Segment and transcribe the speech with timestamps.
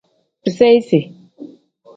[0.45, 0.99] Biseyisi.